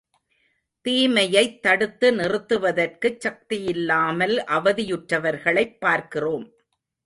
தீமையைத் 0.85 1.61
தடுத்து 1.61 2.11
நிறுத்துவதற்குச் 2.11 3.19
சக்தியில்லாமல் 3.25 4.35
அவதியுற்றவர்களைப் 4.47 5.79
பார்க்கிறோம். 5.79 6.45